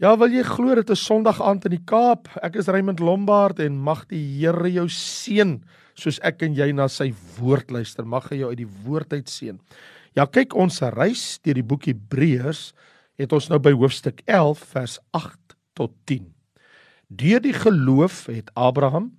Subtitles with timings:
[0.00, 2.30] Ja, wil jy glo dit is Sondag aand in die Kaap?
[2.40, 5.58] Ek is Raymond Lombard en mag die Here jou seën
[5.92, 8.06] soos ek en jy na sy woord luister.
[8.08, 9.58] Mag hy jou uit die woord uit seën.
[10.16, 12.62] Ja, kyk ons reis deur die boek Hebreërs
[13.20, 16.30] het ons nou by hoofstuk 11 vers 8 tot 10.
[17.12, 19.10] Deur die geloof het Abraham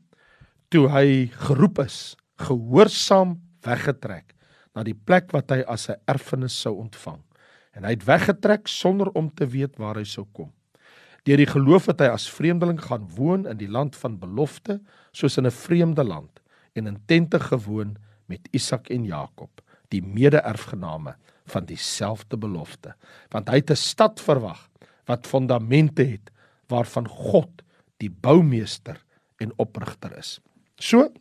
[0.74, 3.36] toe hy geroep is, gehoorsaam
[3.68, 4.34] weggetrek
[4.74, 7.22] na die plek wat hy as 'n erfenis sou ontvang.
[7.78, 10.50] En hy het weggetrek sonder om te weet waar hy sou kom.
[11.28, 14.80] Deur die geloof het hy as vreemdeling gaan woon in die land van belofte,
[15.14, 16.42] soos in 'n vreemde land
[16.74, 21.16] en in tente gewoon met Isak en Jakob, die mede-erfgename
[21.46, 22.96] van dieselfde belofte.
[23.30, 24.70] Want hy het 'n stad verwag
[25.06, 26.32] wat fondamente het
[26.68, 27.62] waarvan God
[27.98, 29.04] die boumeester
[29.38, 30.40] en oprigter is.
[30.78, 31.12] So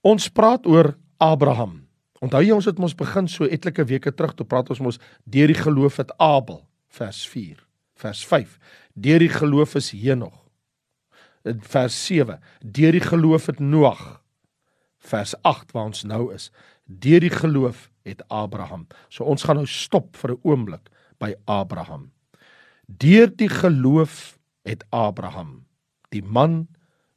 [0.00, 1.88] ons praat oor Abraham.
[2.20, 5.46] Onthou jy ons het ons begin so etlike weke terug toe praat ons mos deur
[5.46, 7.69] die geloof het Abel vers 4
[8.00, 8.56] vers 5.
[8.94, 10.36] Deur die geloof is Henog.
[11.44, 14.20] Vers 7, deur die geloof het Noag.
[15.00, 16.50] Vers 8 waar ons nou is.
[16.84, 18.86] Deur die geloof het Abraham.
[19.08, 22.10] So ons gaan nou stop vir 'n oomblik by Abraham.
[22.86, 25.66] Deur die geloof het Abraham,
[26.10, 26.68] die man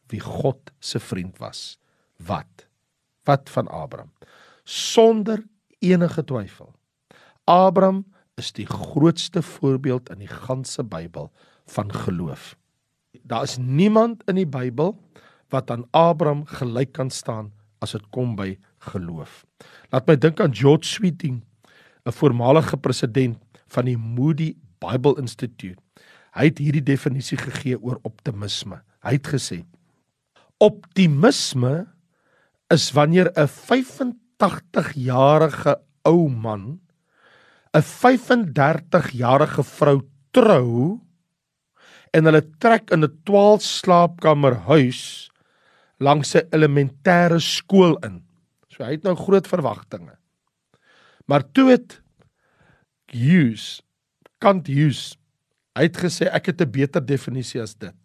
[0.08, 1.80] wie God se vriend was.
[2.18, 2.68] Wat?
[3.24, 4.12] Wat van Abraham?
[4.64, 5.44] Sonder
[5.80, 6.74] enige twyfel.
[7.44, 8.06] Abraham
[8.36, 11.32] is die grootste voorbeeld in die ganse Bybel
[11.66, 12.58] van geloof.
[13.24, 14.98] Daar is niemand in die Bybel
[15.54, 17.52] wat aan Abraham gelyk kan staan
[17.84, 18.56] as dit kom by
[18.90, 19.46] geloof.
[19.94, 21.44] Laat my dink aan George Sweeting,
[22.06, 25.82] 'n voormalige president van die Moody Bible Institute.
[26.34, 28.82] Hy het hierdie definisie gegee oor optimisme.
[29.04, 29.66] Hy het gesê:
[30.58, 31.88] Optimisme
[32.74, 36.80] is wanneer 'n 85-jarige ou man
[37.74, 41.02] 'n 35-jarige vrou trou
[42.14, 45.32] en hulle trek in 'n 12 slaapkamer huis
[45.98, 48.22] langs 'n elementêre skool in.
[48.70, 50.18] So hy het nou groot verwagtinge.
[51.26, 52.02] Maar toe het
[53.10, 53.82] Hughes
[54.38, 55.18] kant Hughes
[55.74, 57.96] hy het gesê ek het 'n beter definisie as dit.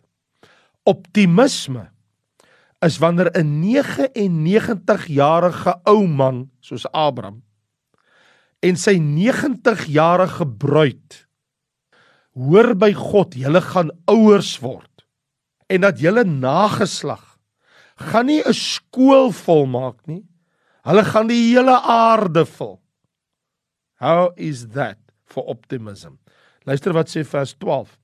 [0.85, 1.91] Optimisme
[2.81, 7.43] is wanneer 'n 99 jarige ou man soos Abraham
[8.63, 11.25] en sy 90 jarige bruid
[12.39, 15.05] hoor by God julle gaan ouers word
[15.69, 17.25] en dat julle nageslag
[17.99, 20.25] gaan nie 'n skool volmaak nie.
[20.87, 22.81] Hulle gaan die hele aarde vul.
[23.99, 26.15] How is that for optimism?
[26.65, 27.99] Luister wat sê vers 12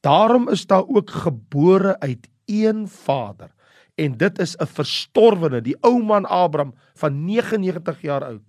[0.00, 3.50] daarom is daar ook gebore uit een vader
[3.96, 8.44] en dit is 'n verstorwene die ou man Abraham van 99 jaar oud.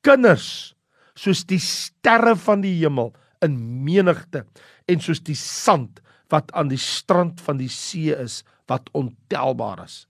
[0.00, 0.74] Kinders
[1.20, 3.12] soos die sterre van die hemel
[3.44, 4.44] in menigte
[4.88, 6.00] en soos die sand
[6.32, 10.04] wat aan die strand van die see is wat ontelbaar is.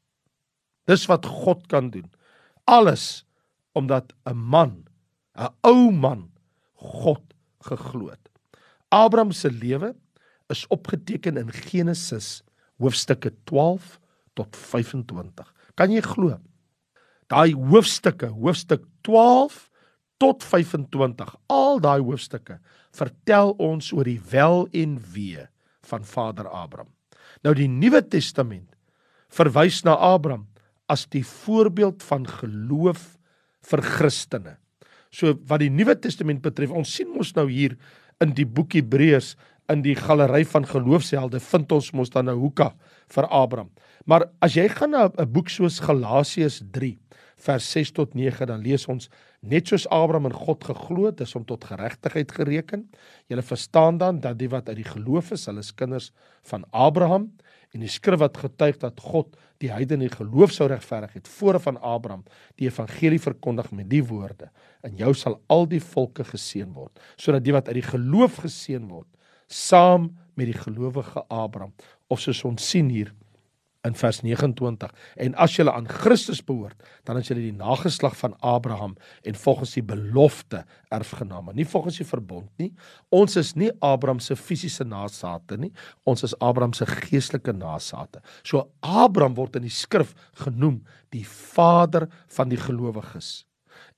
[0.87, 2.10] Dis wat God kan doen.
[2.69, 3.25] Alles
[3.72, 4.84] omdat 'n man,
[5.34, 6.31] 'n ou man
[6.75, 7.22] God
[7.60, 8.28] geglo het.
[8.88, 9.94] Abraham se lewe
[10.49, 12.43] is opgeteken in Genesis
[12.78, 14.00] hoofstukke 12
[14.34, 15.54] tot 25.
[15.75, 16.38] Kan jy glo?
[17.28, 19.69] Daai hoofstukke, hoofstuk 12
[20.20, 22.58] tot 25 al daai hoofstukke
[22.97, 25.47] vertel ons oor die wel en wee
[25.91, 26.91] van Vader Abraham.
[27.44, 28.76] Nou die Nuwe Testament
[29.32, 30.47] verwys na Abraham
[30.91, 33.14] as die voorbeeld van geloof
[33.70, 34.56] vir Christene.
[35.10, 37.78] So wat die Nuwe Testament betref, ons sien mos nou hier
[38.20, 39.34] in die boek Hebreërs
[39.70, 42.75] in die galery van geloofshelde vind ons mos dan 'n hoeka
[43.08, 43.70] vir Abraham.
[44.04, 46.98] Maar as jy gaan na 'n boek soos Galasiërs 3
[47.37, 49.08] vers 6 tot 9 dan lees ons
[49.40, 52.90] net soos Abraham in God geglo het is om tot geregtigheid gereken.
[53.26, 56.10] Julle verstaan dan dat die wat uit die geloof is, hulle is kinders
[56.50, 57.30] van Abraham
[57.70, 61.60] en die skrif wat getuig dat God die heidene in geloof sou regverdig het voor
[61.60, 62.24] van Abraham
[62.58, 64.50] die evangelie verkondig met die woorde:
[64.82, 68.88] "In jou sal al die volke geseën word," sodat die wat uit die geloof geseën
[68.88, 69.06] word
[69.46, 71.72] saam met die gelowige Abraham
[72.08, 73.12] of soos ons sien hier
[73.88, 74.91] in vers 29
[75.25, 76.77] en as julle aan Christus behoort
[77.09, 81.55] dan is julle die nageslag van Abraham en volgens die belofte erfgename.
[81.55, 82.73] Nie volgens die verbond nie.
[83.09, 85.73] Ons is nie Abraham se fisiese nageslagte nie.
[86.05, 90.81] Ons is Abraham se geestelike nageslagte so Abraham word in die skrif genoem
[91.15, 93.44] die vader van die gelowiges.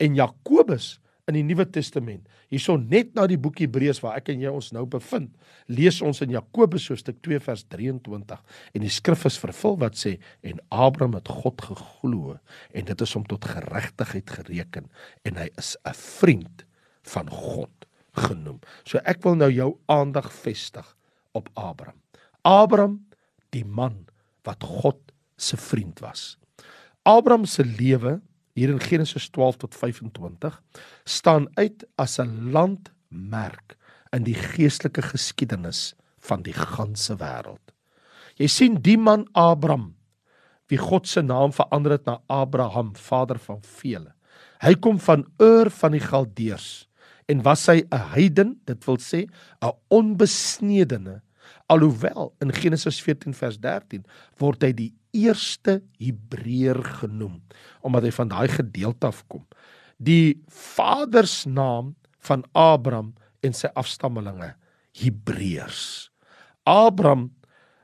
[0.01, 0.97] En Jakobus
[1.31, 2.27] in die Nuwe Testament.
[2.51, 5.31] Hierson net na die boek Hebreërs waar ek en jy ons nou bevind,
[5.71, 8.43] lees ons in Jakobus hoofstuk 2 vers 23
[8.75, 12.37] en die skrif is vervul wat sê en Abraham het God geglo
[12.75, 14.91] en dit is hom tot geregtigheid gereken
[15.25, 16.67] en hy is 'n vriend
[17.03, 17.71] van God.
[18.13, 18.61] genoem.
[18.85, 20.87] So ek wil nou jou aandag vestig
[21.37, 21.99] op Abraham.
[22.45, 22.99] Abraham,
[23.55, 24.07] die man
[24.47, 24.99] wat God
[25.37, 26.37] se vriend was.
[27.09, 28.21] Abraham se lewe
[28.53, 30.63] hier in Genesis 12 tot 25
[31.05, 33.77] staan uit as 'n landmerk
[34.13, 37.73] in die geestelike geskiedenis van die ganse wêreld.
[38.37, 39.95] Jy sien die man Abraham
[40.69, 44.15] wie God se naam verander het na Abraham, vader van vele.
[44.63, 46.89] Hy kom van Ur van die Galdeërs
[47.29, 49.27] en was hy 'n heiden, dit wil sê
[49.61, 51.21] 'n onbesnedene,
[51.67, 54.05] alhoewel in Genesis 14 vers 13
[54.39, 57.41] word hy die eerste Hebreër genoem
[57.81, 59.45] omdat hy van daai gedeelte afkom.
[60.03, 63.13] Die vadersnaam van Abraham
[63.43, 64.55] en sy afstammelinge
[64.99, 66.11] Hebreërs.
[66.69, 67.31] Abraham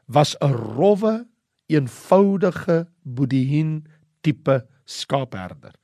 [0.06, 1.26] was 'n rowwe,
[1.66, 3.86] eenvoudige boedien
[4.20, 5.74] tipe skaapherder.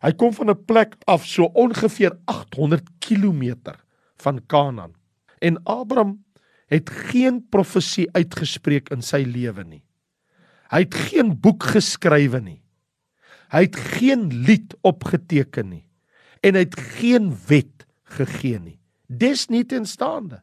[0.00, 3.74] Hy kom van 'n plek af so ongeveer 800 km
[4.16, 4.94] van Kanaan.
[5.40, 6.24] En Abraham
[6.66, 9.82] het geen profesie uitgespreek in sy lewe nie.
[10.72, 12.60] Hy het geen boek geskrywe nie.
[13.52, 15.84] Hy het geen lied opgeteken nie
[16.44, 18.78] en hy het geen wet gegee nie.
[19.08, 20.42] Desnietenstaande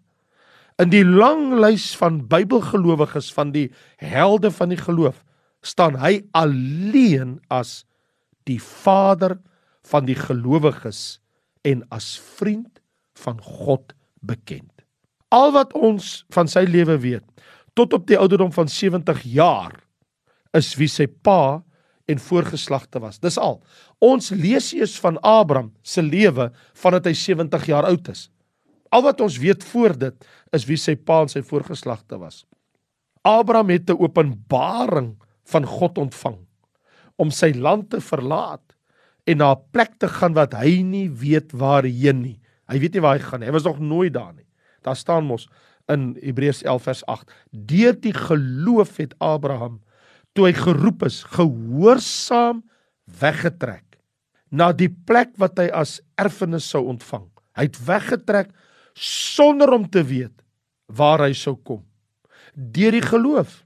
[0.81, 3.67] in die lang lys van Bybelgelowiges van die
[4.01, 5.19] helde van die geloof
[5.61, 7.83] staan hy alleen as
[8.49, 9.37] die vader
[9.85, 11.19] van die gelowiges
[11.67, 12.81] en as vriend
[13.21, 13.93] van God
[14.25, 14.71] bekend.
[15.29, 17.45] Al wat ons van sy lewe weet
[17.77, 19.77] tot op die ouderdom van 70 jaar
[20.57, 21.61] is wie sy pa
[22.11, 23.19] en voorgeslagte was.
[23.19, 23.61] Dis al.
[24.03, 26.49] Ons lees eers van Abraham se lewe
[26.83, 28.27] vandat hy 70 jaar oud is.
[28.91, 32.43] Al wat ons weet voor dit is wie sy pa en sy voorgeslagte was.
[33.23, 35.15] Abraham het 'n openbaring
[35.45, 36.39] van God ontvang
[37.15, 38.75] om sy land te verlaat
[39.25, 42.39] en na 'n plek te gaan wat hy nie weet waarheen nie.
[42.67, 43.47] Hy weet nie waar hy gaan nie.
[43.47, 44.47] Hy was nog nooit daar nie.
[44.81, 45.47] Daar staan mos
[45.87, 49.81] in Hebreërs 11 vers 8: Deur die geloof het Abraham
[50.33, 52.63] toe hy geroep is, gehoorsaam
[53.21, 53.85] weggetrek
[54.51, 57.27] na die plek wat hy as erfenis sou ontvang.
[57.55, 58.51] Hy het weggetrek
[58.99, 60.43] sonder om te weet
[60.91, 61.83] waar hy sou kom.
[62.55, 63.61] Deur die geloof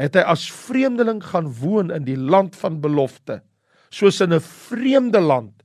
[0.00, 3.40] het hy as vreemdeling gaan woon in die land van belofte
[3.90, 5.62] soos in 'n vreemde land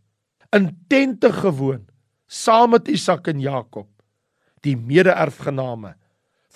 [0.52, 1.86] in tente gewoon
[2.28, 3.88] saam met Isak en Jakob
[4.62, 5.96] die mede-erfgename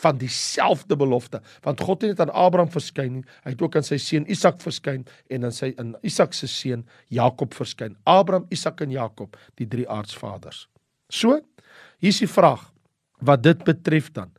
[0.03, 3.99] van dieselfde belofte want God het net aan Abraham verskyn hy het ook aan sy
[4.01, 8.91] seun Isak verskyn en aan sy in Isak se seun Jakob verskyn Abraham Isak en
[8.95, 10.67] Jakob die drie aardsvaders
[11.09, 11.39] so
[11.99, 12.69] hier's die vraag
[13.19, 14.31] wat dit betref dan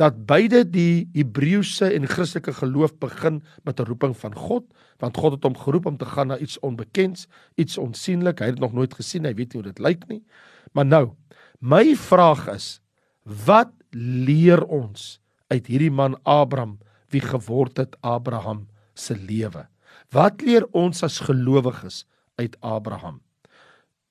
[0.00, 4.64] dat beide die Hebreëse en Christelike geloof begin met 'n roeping van God,
[4.98, 8.38] want God het hom geroep om te gaan na iets onbekends, iets onsienlik.
[8.38, 10.24] Hy het dit nog nooit gesien, hy weet nie hoe dit lyk nie.
[10.72, 11.10] Maar nou,
[11.58, 12.80] my vraag is,
[13.22, 15.18] wat leer ons
[15.52, 16.78] uit hierdie man Abraham
[17.14, 19.66] wie geword het Abraham se lewe?
[20.14, 22.04] Wat leer ons as gelowiges
[22.40, 23.20] uit Abraham?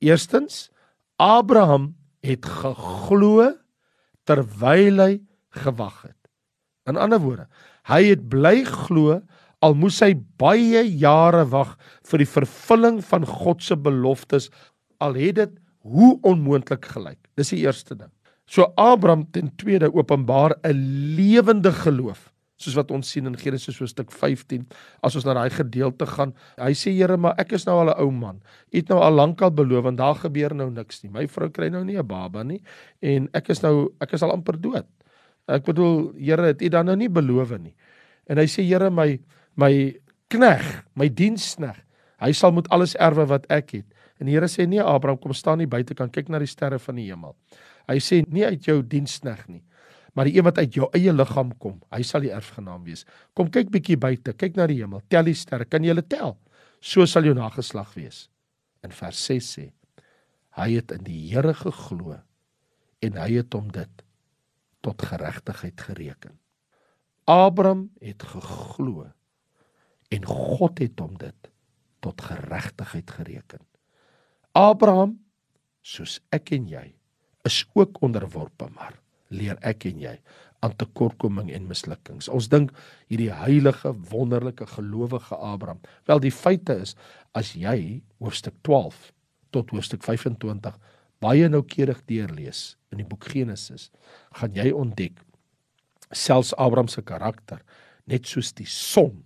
[0.03, 0.69] Eerstens,
[1.19, 1.93] Abraham
[2.23, 3.51] het geglo
[4.27, 5.13] terwyl hy
[5.63, 6.19] gewag het.
[6.87, 7.47] In ander woorde,
[7.87, 9.21] hy het bly glo
[9.63, 11.77] al moes hy baie jare wag
[12.09, 14.49] vir die vervulling van God se beloftes
[15.03, 15.53] al het dit
[15.83, 17.19] hoe onmoontlik gelyk.
[17.39, 18.11] Dis die eerste ding.
[18.45, 22.33] So Abraham ten tweede openbaar 'n lewende geloof
[22.63, 24.65] soos wat ons sien in Genesis so stuk 15
[25.03, 26.33] as ons na daai gedeelte gaan.
[26.57, 28.41] Hy sê Here, maar ek is nou al 'n ou man.
[28.71, 31.11] U het nou al lankal beloof en daar gebeur nou niks nie.
[31.11, 32.61] My vrou kry nou nie 'n baba nie
[33.01, 34.85] en ek is nou ek is al amper dood.
[35.47, 37.75] Ek bedoel, Here, het U dan nou nie beloof nie.
[38.27, 39.19] En hy sê, Here, my
[39.55, 39.95] my
[40.29, 41.77] knegg, my diensknegg,
[42.19, 43.85] hy sal moet alles erwe wat ek het.
[44.19, 46.95] En die Here sê, nee, Abraham, kom staan nie buitekant, kyk na die sterre van
[46.95, 47.35] die hemel.
[47.89, 49.63] Hy sê nie uit jou diensknegg nie,
[50.13, 53.03] maar die een wat uit jou eie liggaam kom, hy sal die erfgenaam wees.
[53.35, 56.37] Kom kyk bietjie buite, kyk na die hemel, tel die sterre, kan jy hulle tel?
[56.83, 58.27] So sal jou nageslag wees.
[58.83, 59.65] In vers 6 sê,
[60.59, 62.19] hy het in die Here geglo
[63.03, 64.03] en hy het hom dit
[64.83, 66.37] tot geregtigheid gereken.
[67.27, 69.07] Abraham het geglo
[70.13, 71.49] en God het hom dit
[72.03, 73.63] tot geregtigheid gereken.
[74.53, 75.17] Abraham
[75.81, 76.85] soos ek en jy
[77.47, 78.99] is ook onderworpe maar
[79.33, 80.15] leer ek en jy
[80.63, 82.29] aan tekortkoming en mislukkings.
[82.31, 82.71] Ons dink
[83.11, 85.81] hierdie heilige, wonderlike, gelowige Abraham.
[86.07, 86.95] Wel die feite is
[87.35, 89.09] as jy hoofstuk 12
[89.51, 90.77] tot hoofstuk 25
[91.23, 93.89] baie noukeurig deurlees in die boek Genesis,
[94.39, 95.21] gaan jy ontdek
[96.13, 97.61] selfs Abraham se karakter,
[98.05, 99.23] net soos die son,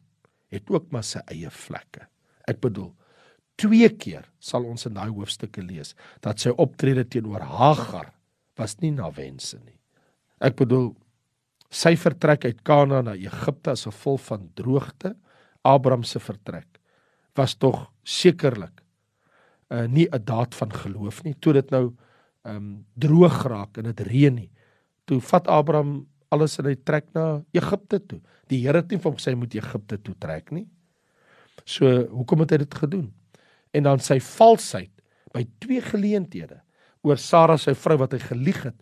[0.54, 2.06] het ook maar sy eie vlekke.
[2.48, 2.94] Ek bedoel,
[3.58, 8.14] twee keer sal ons in daai hoofstukke lees dat sy optrede teenoor Hagar
[8.58, 9.78] was nie na wense nie.
[10.42, 10.92] Ek bedoel
[11.74, 15.16] sy vertrek uit Kanaan na Egipte as gevolg van droogte,
[15.68, 16.80] Abraham se vertrek
[17.38, 18.84] was tog sekerlik
[19.70, 21.34] uh nie 'n daad van geloof nie.
[21.34, 21.94] Toe dit nou
[22.46, 24.50] ehm um, droog raak en dit reën nie.
[25.06, 28.22] Toe vat Abraham alles en hy trek na Egipte toe.
[28.48, 30.68] Die Here het nie vir hom gesê hy moet Egipte toe trek nie.
[31.66, 33.14] So, hoekom het hy dit gedoen?
[33.78, 34.94] En dan sy valsheid
[35.36, 36.62] by twee geleenthede
[37.06, 38.78] oor Sara sy vrou wat hy gelieg het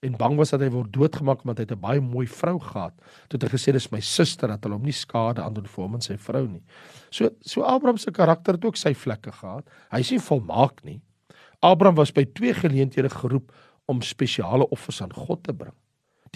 [0.00, 2.94] en bang was dat hy word doodgemaak omdat hy 'n baie mooi vrou gehad.
[3.28, 5.84] Toe het hy gesê dis my suster dat hulle hom nie skade aan doen vir
[5.84, 6.62] hom en sy vrou nie.
[7.10, 9.68] So so Abraham se karakter het ook sy vlekke gehad.
[9.92, 11.00] Hy is nie volmaak nie.
[11.62, 13.52] Abraham was by twee geleenthede geroep
[13.86, 15.76] om spesiale offers aan God te bring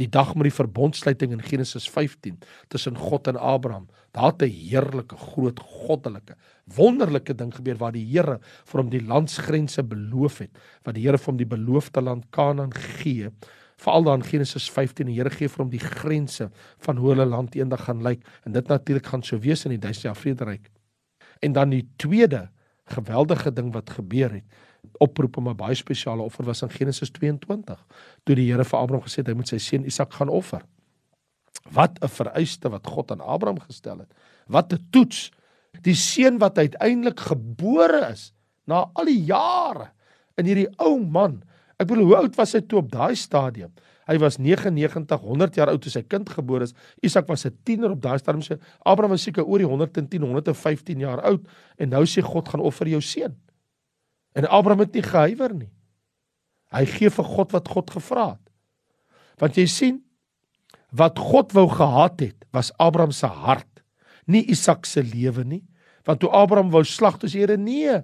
[0.00, 2.40] die dag met die verbondsluiting in Genesis 15
[2.72, 3.86] tussen God en Abraham.
[4.10, 9.02] Daar het 'n heerlike, groot, goddelike, wonderlike ding gebeur waar die Here vir hom die
[9.02, 10.50] landsgrense beloof het,
[10.82, 13.30] wat die Here vir hom die beloofde land Kanaan gee.
[13.76, 17.54] Veral dan Genesis 15, die Here gee vir hom die grense van hoe hulle land
[17.54, 20.70] eendag gaan lyk en dit natuurlik gaan so wees in die duisende vrederyk.
[21.40, 22.50] En dan die tweede
[22.84, 24.44] geweldige ding wat gebeur het
[24.98, 27.78] oproep om 'n baie spesiale offer was in Genesis 22
[28.24, 30.62] toe die Here vir Abraham gesê het hy moet sy seun Isak gaan offer.
[31.70, 34.14] Wat 'n vereiste wat God aan Abraham gestel het.
[34.46, 35.30] Wat 'n toets.
[35.82, 38.32] Die seun wat uiteindelik gebore is
[38.66, 39.90] na al die jare
[40.36, 41.42] in hierdie ou man.
[41.78, 43.72] Ek bedoel hoe oud was hy toe op daai stadium?
[44.04, 46.74] Hy was 99 100 jaar oud toe sy kind gebore is.
[47.02, 48.60] Isak was 'n tiener op daai stadium.
[48.84, 51.46] Abraham was seker oor die 110 115 jaar oud
[51.78, 53.34] en nou sê God gaan offer jou seun.
[54.34, 55.70] En Abraham het nie gehuiwer nie.
[56.74, 58.50] Hy gee vir God wat God gevra het.
[59.42, 60.00] Want jy sien
[60.94, 63.82] wat God wou gehad het was Abraham se hart,
[64.30, 65.62] nie Isak se lewe nie.
[66.06, 67.98] Want toe Abraham wou slag, toe sê Here nee,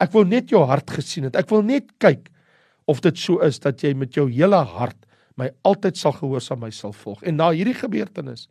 [0.00, 1.36] ek wou net jou hart gesien het.
[1.36, 2.28] Ek wil net kyk
[2.90, 4.98] of dit so is dat jy met jou hele hart
[5.40, 7.22] my altyd sal gehoorsaam my sal volg.
[7.24, 8.46] En na hierdie gebeurtenis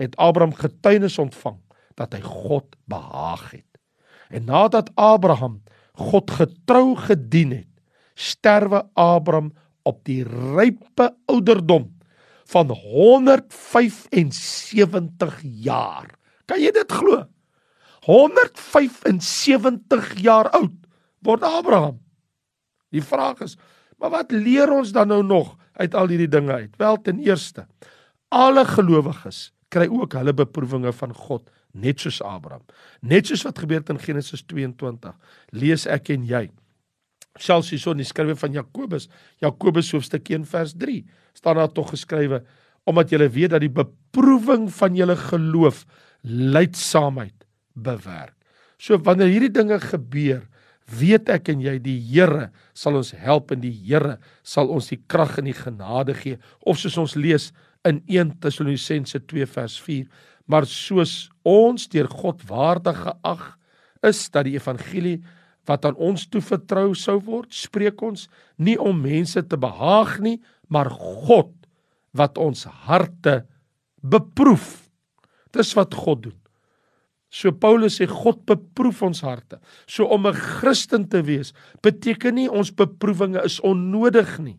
[0.00, 1.58] het Abraham getuienis ontvang
[1.98, 3.68] dat hy God behaag het.
[4.32, 5.60] En nadat Abraham
[5.98, 7.68] God getrou gedien het,
[8.14, 12.00] sterwe Abraham op die rype ouderdom
[12.52, 16.14] van 175 jaar.
[16.46, 17.24] Kan jy dit glo?
[18.06, 20.74] 175 jaar oud
[21.22, 22.00] word Abraham.
[22.92, 23.56] Die vraag is,
[23.96, 26.76] maar wat leer ons dan nou nog uit al hierdie dinge uit?
[26.76, 27.66] Wel, ten eerste,
[28.28, 32.64] alle gelowiges kry ook hulle beproewinge van God net soos Abraham.
[33.00, 35.14] Net soos wat gebeur het in Genesis 22.
[35.56, 36.46] Lees ek en jy.
[37.40, 39.08] Selfs hierson die skrywe van Jakobus,
[39.40, 41.00] Jakobus hoofstuk 1 vers 3,
[41.36, 42.42] staan daar tog geskrywe
[42.88, 45.84] omdat julle weet dat die beproewing van julle geloof
[46.26, 47.44] lydsaamheid
[47.78, 48.34] bewerk.
[48.82, 50.42] So wanneer hierdie dinge gebeur,
[50.90, 54.98] weet ek en jy die Here sal ons help en die Here sal ons die
[55.06, 57.52] krag en die genade gee of soos ons lees
[57.88, 60.06] in 1 Tessalonisense 2 vers 4
[60.46, 63.44] maar soos ons deur God waardig geag
[64.02, 65.20] is dat die evangelie
[65.68, 68.26] wat aan ons toevertrou sou word, spreek ons
[68.58, 71.52] nie om mense te behaag nie, maar God
[72.16, 73.42] wat ons harte
[74.02, 74.88] beproef.
[75.54, 76.38] Dis wat God doen.
[77.32, 79.56] So Paulus sê God beproef ons harte.
[79.88, 84.58] So om 'n Christen te wees beteken nie ons beproewinge is onnodig nie.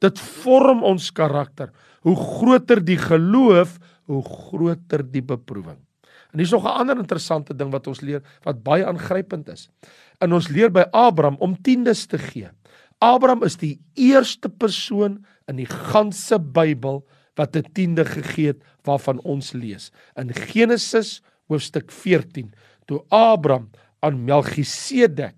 [0.00, 1.72] Dit vorm ons karakter.
[2.02, 5.78] Hoe groter die geloof, hoe groter die beproewing.
[6.32, 9.68] En hier's nog 'n ander interessante ding wat ons leer wat baie aangrypend is.
[10.18, 12.48] En ons leer by Abraham om tiendes te gee.
[12.98, 17.02] Abraham is die eerste persoon in die ganse Bybel
[17.34, 19.90] wat 'n tiende gegee het waarvan ons lees.
[20.16, 22.52] In Genesis hoofstuk 14,
[22.86, 25.34] toe Abraham aan Melchisedek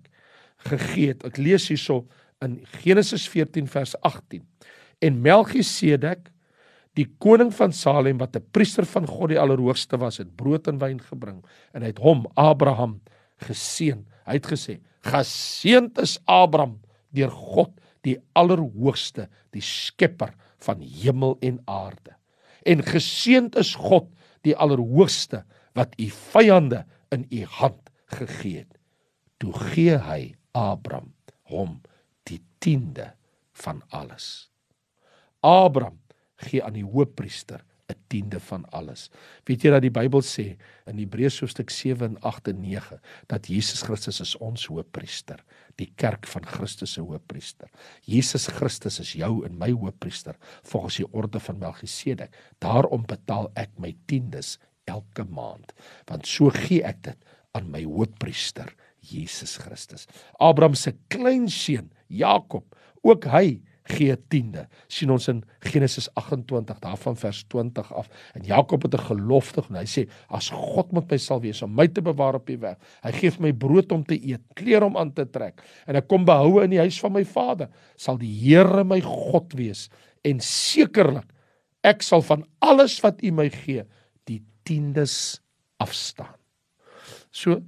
[0.57, 1.23] gegee het.
[1.25, 2.07] Ek lees hierso
[2.41, 4.47] in Genesis 14 vers 18.
[4.99, 6.31] En Melchisedek
[6.95, 10.79] die koning van Salem wat 'n priester van God die Allerhoogste was, het brood en
[10.79, 13.01] wyn gebring en hy het hom Abraham
[13.37, 14.05] geseën.
[14.25, 16.79] Hy het gesê: "Geseënd is Abraham
[17.11, 17.71] deur God
[18.01, 22.15] die Allerhoogste, die skepper van hemel en aarde.
[22.65, 24.07] En geseënd is God
[24.41, 28.77] die Allerhoogste wat u vyande in u hand gegee het."
[29.37, 31.81] Toe gee hy Abraham hom
[32.23, 33.13] die tiende
[33.53, 34.49] van alles.
[35.41, 35.99] Abraham
[36.35, 39.09] gee aan die hoofpriester 'n tiende van alles.
[39.45, 40.45] Weet jy dat die Bybel sê
[40.89, 45.43] in Hebreërs hoofstuk 7 en 8 en 9 dat Jesus Christus is ons hoofpriester,
[45.77, 47.69] die kerk van Christus se hoofpriester.
[48.01, 52.33] Jesus Christus is jou en my hoofpriester volgens die orde van Melchisedek.
[52.59, 55.73] Daarom betaal ek my tiendes elke maand,
[56.09, 58.73] want so gee ek dit aan my hoofpriester
[59.05, 60.07] Jesus Christus.
[60.39, 62.75] Abraham se kleinseun Jakob,
[63.05, 64.65] ook hy gee tiende.
[64.87, 68.09] sien ons in Genesis 28 daarvan vers 20 af.
[68.33, 71.75] En Jakob het 'n gelofte en hy sê as God met my sal wees om
[71.75, 72.77] my te bewaar op die weg.
[73.03, 76.07] Hy gee vir my brood om te eet, klere om aan te trek en ek
[76.07, 79.89] kom behoue in die huis van my Vader, sal die Here my God wees
[80.23, 81.29] en sekerlik
[81.83, 83.83] ek sal van alles wat U my gee
[84.25, 85.41] die tiendes
[85.77, 86.35] afstaan.
[87.31, 87.61] So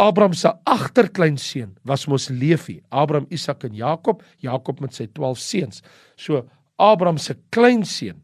[0.00, 5.82] Abraham se agterkleinseun was mos Levi, Abraham, Isak en Jakob, Jakob met sy 12 seuns.
[6.16, 6.46] So
[6.80, 8.22] Abraham se kleinseun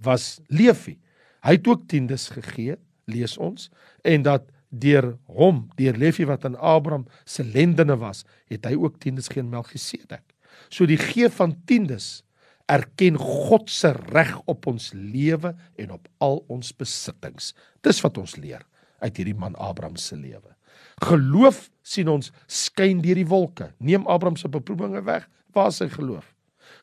[0.00, 0.96] was Levi.
[1.44, 2.78] Hy het ook tiendes gegee,
[3.10, 3.68] lees ons,
[4.04, 9.00] en dat deur hom, deur Levi wat aan Abraham se lendene was, het hy ook
[9.02, 10.24] tiendes gegee aan Melchisedek.
[10.72, 12.22] So die gee van tiendes
[12.70, 17.52] erken God se reg op ons lewe en op al ons besittings.
[17.84, 18.62] Dis wat ons leer
[19.02, 20.54] uit hierdie man Abraham se lewe.
[21.00, 23.70] Geloof sien ons skyn deur die wolke.
[23.78, 26.26] Neem Abraham se beproewinge weg, waar is sy geloof?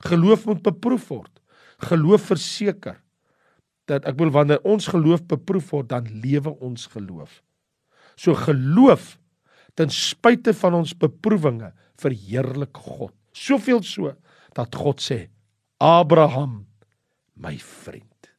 [0.09, 1.33] Geloof moet beproef word.
[1.85, 2.97] Geloof verseker
[3.87, 7.39] dat ek wil wanneer ons geloof beproef word, dan lewe ons geloof.
[8.19, 9.15] So geloof
[9.77, 11.71] ten spyte van ons beproewinge
[12.01, 13.13] verheerlik God.
[13.37, 14.15] Soveel so
[14.57, 15.27] dat God sê
[15.77, 16.65] Abraham
[17.37, 18.31] my vriend.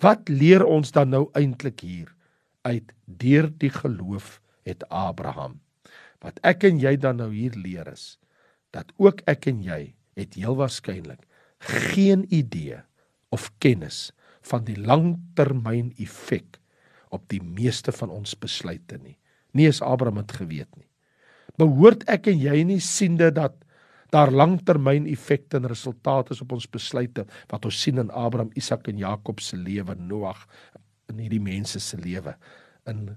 [0.00, 2.12] Wat leer ons dan nou eintlik hier
[2.68, 4.38] uit deur die geloof
[4.68, 5.60] het Abraham.
[6.20, 8.18] Wat ek en jy dan nou hier leer is
[8.74, 11.24] dat ook ek en jy het heel waarskynlik
[11.60, 12.78] geen idee
[13.34, 14.10] of kennis
[14.46, 16.60] van die langtermyn effek
[17.10, 19.16] op die meeste van ons besluite nie.
[19.52, 20.86] Nie eens Abraham het geweet nie.
[21.58, 23.58] Behoort ek en jy nie siende dat
[24.10, 28.88] daar langtermyn effekte en resultate is op ons besluite wat ons sien in Abraham, Isak
[28.90, 30.46] en Jakob se lewe, Noag
[31.10, 32.34] in hierdie mense se lewe
[32.90, 33.10] in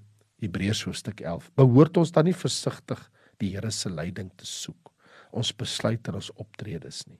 [0.44, 1.50] Hebreërs hoofstuk 11.
[1.56, 3.00] Behoort ons dan nie versigtig
[3.40, 4.94] die Here se leiding te soek
[5.34, 7.20] ons besluite en ons optredes nie.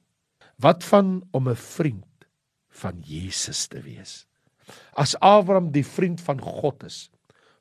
[0.62, 2.28] Wat van om 'n vriend
[2.70, 4.26] van Jesus te wees?
[4.96, 7.10] As Abraham die vriend van God is,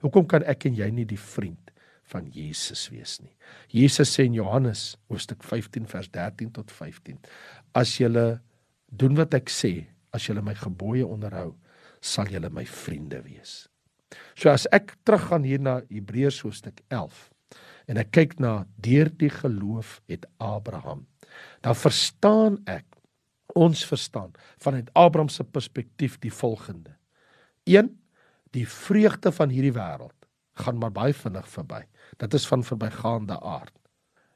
[0.01, 1.71] hoekom kan ek en jy nie die vriend
[2.05, 3.37] van Jesus wees nie?
[3.69, 7.19] Jesus sê in Johannes hoofstuk 15 vers 13 tot 15:
[7.75, 8.41] As julle
[8.87, 11.57] doen wat ek sê, as julle my gebooie onderhou,
[12.01, 13.69] sal julle my vriende wees.
[14.35, 17.29] So as ek teruggaan hier na Hebreërs hoofstuk 11
[17.91, 21.07] en ek kyk na deur die geloof het Abraham,
[21.61, 22.87] dan verstaan ek
[23.59, 26.97] ons verstaan vanuit Abraham se perspektief die volgende.
[27.69, 27.91] 1
[28.53, 30.17] Die vreugde van hierdie wêreld
[30.61, 31.81] gaan maar baie vinnig verby.
[32.21, 33.73] Dit is van verbygaande aard.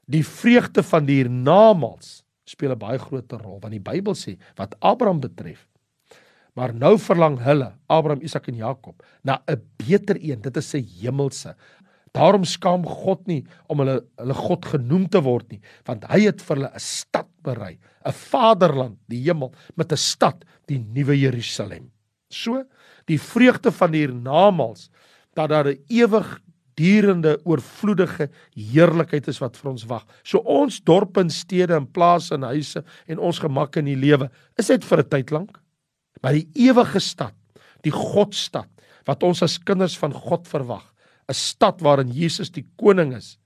[0.09, 4.77] Die vreugde van die hiernamaals speel 'n baie groot rol want die Bybel sê wat
[4.81, 5.67] Abraham betref
[6.57, 10.41] Maar nou verlang hulle, Abraham, Isak en Jakob, na 'n beter een.
[10.41, 11.55] Dit is 'n hemelse.
[12.13, 16.41] Daarom skaam God nie om hulle hulle God genoem te word nie, want hy het
[16.43, 21.91] vir hulle 'n stad berei, 'n vaderland, die hemel, met 'n stad, die nuwe Jerusalem.
[22.31, 22.65] So,
[23.05, 24.91] die vreugde van die hiernamaals
[25.35, 26.41] dat daar 'n ewig
[26.75, 30.05] durende oorvloedige heerlikheid is wat vir ons wag.
[30.23, 34.31] So ons dorpe en stede en plase en huise en ons gemak in die lewe
[34.57, 35.61] is dit vir 'n tyd lank
[36.27, 37.35] by die ewige stad,
[37.87, 38.71] die Godstad
[39.07, 40.83] wat ons as kinders van God verwag,
[41.31, 43.39] 'n stad waarin Jesus die koning is.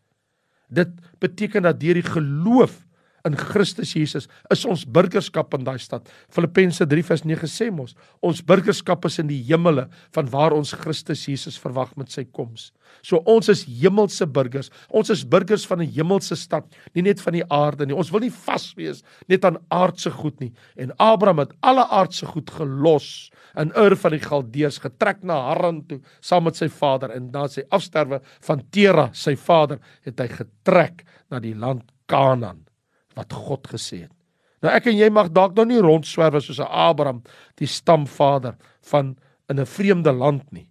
[0.68, 0.88] Dit
[1.20, 2.86] beteken dat deur die geloof
[3.28, 6.08] in Christus Jesus is ons burgerskap in daai stad.
[6.32, 10.74] Filippense 3 vers 9 sê mos, ons burgerskap is in die hemele van waar ons
[10.82, 12.70] Christus Jesus verwag met sy koms.
[13.06, 14.70] So ons is hemelse burgers.
[14.90, 17.94] Ons is burgers van 'n hemelse stad, nie net van die aarde nie.
[17.94, 20.52] Ons wil nie vas wees net aan aardse goed nie.
[20.76, 25.86] En Abraham het alle aardse goed gelos in Ur van die Galdeërs getrek na Haran
[25.86, 30.28] toe saam met sy vader en na sy afsterwe van Tera, sy vader, het hy
[30.28, 32.69] getrek na die land Kanaan
[33.14, 34.12] wat God gesê het.
[34.60, 37.22] Nou ek en jy mag dalk nou nie rondswerwe soos 'n Abraham,
[37.56, 39.16] die stamvader van
[39.48, 40.68] in 'n vreemde land nie.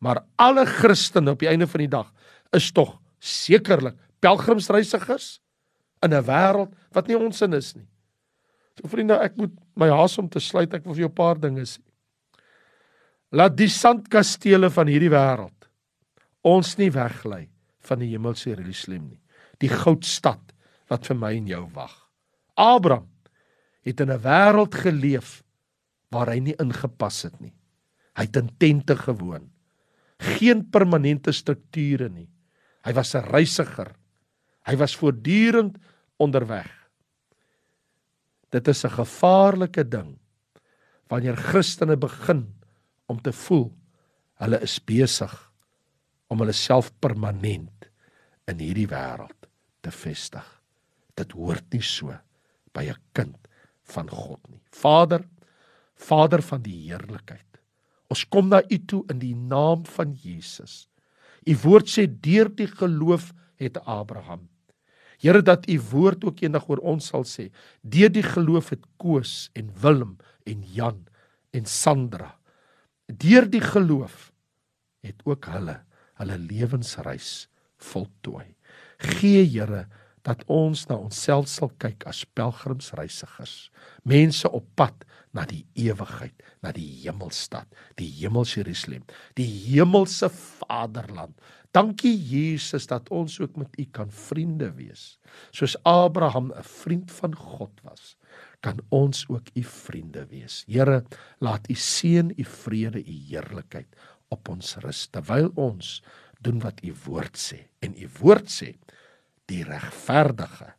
[0.00, 2.12] Maar alle Christene op die einde van die dag
[2.52, 5.40] is tog sekerlik pelgrimsreisigers
[6.02, 7.88] in 'n wêreld wat nie ons in is nie.
[8.80, 10.74] So vriende, ek moet my haas om te sluit.
[10.74, 11.80] Ek wil vir jou 'n paar dinge sê.
[13.32, 15.68] Laat die sandkastele van hierdie wêreld
[16.42, 17.48] ons nie weglei
[17.80, 19.20] van die hemelse Jerusalem nie.
[19.60, 20.40] Die goudstad
[20.90, 21.94] wat vir my en jou wag.
[22.58, 23.08] Abraham
[23.86, 25.42] het in 'n wêreld geleef
[26.10, 27.54] waar hy nie ingepas het nie.
[28.16, 29.50] Hy het in tente gewoon.
[30.18, 32.28] Geen permanente strukture nie.
[32.84, 33.94] Hy was 'n reisiger.
[34.66, 35.78] Hy was voortdurend
[36.18, 36.70] onderweg.
[38.50, 40.18] Dit is 'n gevaarlike ding
[41.08, 42.54] wanneer Christene begin
[43.06, 43.72] om te voel
[44.34, 45.52] hulle is besig
[46.28, 47.90] om hulle self permanent
[48.46, 49.48] in hierdie wêreld
[49.80, 50.59] te vestig.
[51.20, 52.14] Dit hoort nie so
[52.74, 53.48] by 'n kind
[53.94, 54.62] van God nie.
[54.70, 55.24] Vader,
[55.94, 57.60] Vader van die heerlikheid.
[58.10, 60.88] Ons kom na U toe in die naam van Jesus.
[61.46, 64.48] U woord sê deur die geloof het Abraham.
[65.20, 67.50] Here dat U woord ook eendag oor ons sal sê,
[67.82, 70.16] deur die geloof het Koos en Willem
[70.48, 71.06] en Jan
[71.52, 72.38] en Sandra.
[73.06, 74.32] Deur die geloof
[75.04, 75.80] het ook hulle
[76.20, 77.48] hulle lewensreis
[77.80, 78.54] voltooi.
[79.00, 79.86] Gee Here
[80.26, 83.70] dat ons na onsself sal kyk as pelgrimsreisigers,
[84.04, 85.06] mense op pad
[85.36, 87.68] na die ewigheid, na die hemelstad,
[88.00, 89.04] die hemelse Jerusalem,
[89.38, 91.36] die hemelse vaderland.
[91.70, 95.20] Dankie Jesus dat ons ook met U kan vriende wees.
[95.54, 98.16] Soos Abraham 'n vriend van God was,
[98.60, 100.64] kan ons ook U vriende wees.
[100.66, 101.04] Here,
[101.38, 103.88] laat U seën, U vrede, U heerlikheid
[104.28, 106.02] op ons rus terwyl ons
[106.40, 107.68] doen wat U woord sê.
[107.78, 108.74] En U woord sê
[109.50, 110.74] die regverdige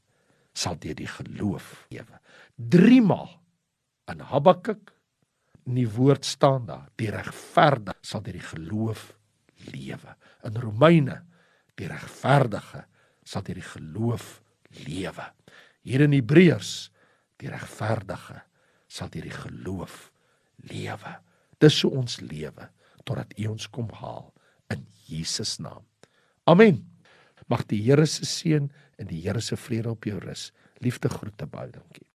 [0.56, 2.20] sal deur die geloof lewe.
[2.56, 3.30] 3 maal
[4.12, 4.92] in Habakuk
[5.68, 9.12] in die woord staan daar die regverdige sal deur die geloof
[9.72, 10.16] lewe.
[10.48, 11.22] In Romeine
[11.80, 12.86] die regverdige
[13.24, 14.40] sal deur die geloof
[14.86, 15.28] lewe.
[15.86, 16.92] Hier in Hebreërs
[17.42, 18.42] die regverdige
[18.88, 20.10] sal deur die geloof
[20.72, 21.18] lewe.
[21.62, 22.72] Dis so ons lewe
[23.06, 24.32] totdat U ons kom haal
[24.74, 25.86] in Jesus naam.
[26.50, 26.91] Amen.
[27.52, 30.52] Mag die Here se seën en die Here se vrede op jou rus.
[30.80, 32.08] Liefde groete baie dankie.